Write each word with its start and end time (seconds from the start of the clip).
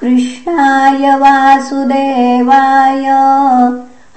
कृष्णाय 0.00 1.16
वासुदेवाय 1.16 3.06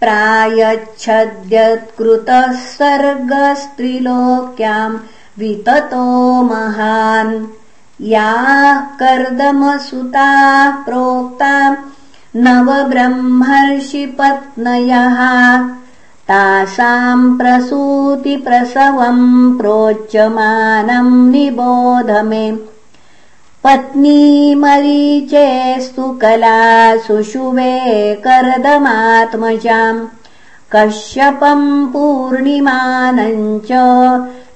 प्रायच्छद्यत्कृतः 0.01 2.53
सर्गस्त्रिलोक्याम् 2.53 4.99
विततो 5.39 6.43
महान्। 6.43 7.47
याः 8.01 8.81
कर्दमसुताः 8.81 10.71
प्रोक्ता 10.71 11.77
नवब्रह्मर्षिपत्नयः 12.37 15.19
तासाम् 16.29 17.39
प्रसूतिप्रसवम् 17.39 19.59
प्रोच्यमानम् 19.59 21.31
निबोध 21.31 22.11
मे। 22.11 22.59
पत्नीमरीचेस्तु 23.65 26.13
कला 26.13 26.97
सुषुवे 26.97 28.15
कर्दमात्मजाम् 28.15 30.07
कश्यपम् 30.73 31.87
पूर्णिमानम् 31.87 33.61
च 33.61 33.71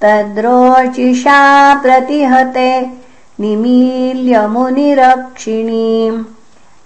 तद्रोचिषा 0.00 1.74
प्रतिहते 1.74 2.97
निमील्यमुनिरक्षिणीम् 3.40 6.24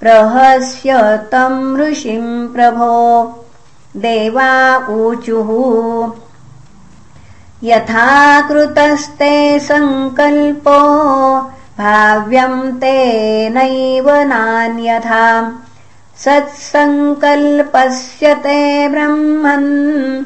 प्रहस्य 0.00 1.20
तम् 1.32 1.80
ऋषिम् 1.80 2.48
प्रभो 2.48 3.34
देवा 3.96 4.86
ऊचुः। 4.90 6.12
यथा 7.62 8.40
कृतस्ते 8.40 9.60
सङ्कल्पो 9.60 10.78
भाव्यम् 11.78 12.72
तेनैव 12.72 14.10
नान्यथा। 14.10 15.52
सत्सङ्कल्पस्य 16.16 18.34
ते 18.34 18.88
ब्रह्मन् 18.88 20.24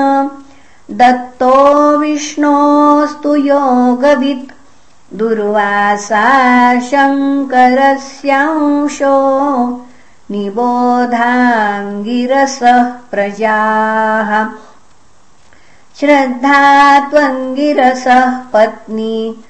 दत्तो 0.91 1.99
विष्णोस्तु 1.99 3.35
योगवित्। 3.35 4.53
दुर्वासा 5.17 6.81
शङ्करस्यांशो। 6.81 9.17
निबोधाङ्गिरसः 10.31 12.83
प्रजाः। 12.83 14.47
श्रद्धा 16.01 17.01
त्वङ्गिरसः 17.01 18.53
पत्नी 18.53 19.45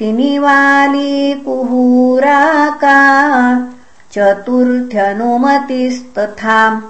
सिनिवालीकुहूराका 0.00 2.98
चतुर्थ्यनुमतिस्तथा 4.12 6.82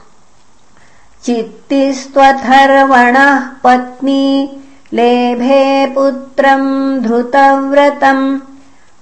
चित्तिस्त्वथर्वणः 1.25 3.41
पत्नी 3.65 4.57
लेभे 4.93 5.93
पुत्रम् 5.95 7.01
धृतव्रतम् 7.01 8.39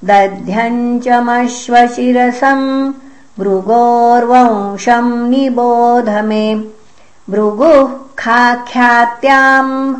दध्यञ्चमश्वशिरसम् 0.04 2.92
भृगोर्वंशम् 3.38 5.30
निबोध 5.30 6.08
मे। 6.08 6.70
भृगुः 7.30 7.90
खाख्यात्याम् 8.18 9.94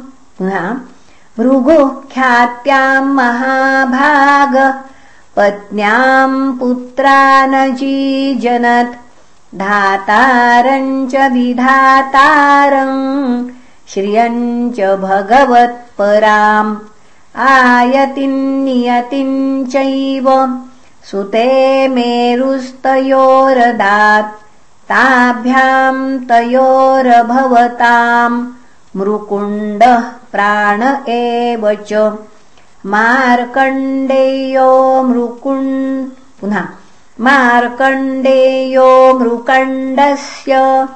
भृगुः 1.40 1.90
ख्यात्याम् 2.14 3.14
महाभाग 3.18 4.54
पत्न्याम् 5.37 6.38
पुत्रानजीजनत् 6.59 7.80
धातारम् 9.62 10.90
च 11.12 11.14
विधातारम् 11.32 12.99
श्रियम् 13.92 14.42
च 14.76 14.78
भगवत्पराम् 15.04 16.70
आयतिन्नियतिम् 17.49 19.38
चैव 19.73 20.26
सुते 21.11 21.49
मेरुस्तयोरदात् 21.97 22.70
ताभ्याम् 24.92 26.02
तयोरभवताम् 26.30 26.78
मृकुण्डः 28.97 30.02
प्राण 30.32 30.82
एव 31.09 31.75
च। 31.75 32.18
मार्कण्डेयो 32.87 35.02
मृकुण् 35.02 36.09
पुनः 36.40 36.68
मार्कण्डेयो 37.20 39.18
मृकण्डस्य 39.18 40.87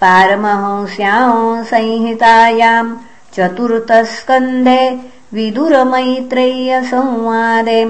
पारमहंस्यां 0.00 1.64
संहितायाम् 1.70 2.96
चतुर्थस्कन्धे 3.34 4.82
विदुरमैत्रेयसंवादे 5.34 7.80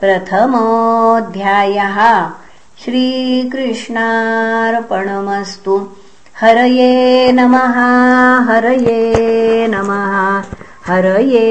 प्रथमोऽध्यायः 0.00 1.98
श्रीकृष्णार्पणमस्तु। 2.84 5.74
हरये 6.40 6.92
नमः 7.32 7.76
हरये 8.48 9.00
नमः 9.70 10.14
हरये 10.86 11.48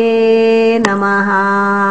नमः 0.88 1.30